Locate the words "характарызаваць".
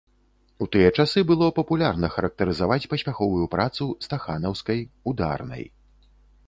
2.15-2.89